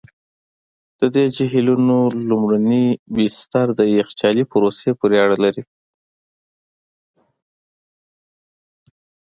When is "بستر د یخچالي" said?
3.15-4.43